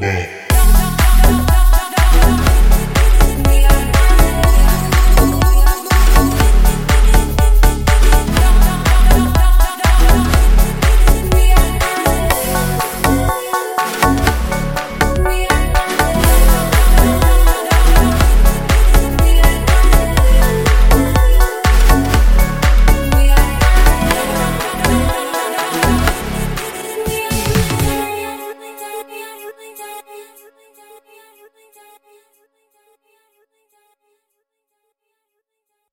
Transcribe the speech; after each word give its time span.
Bang. 0.00 0.33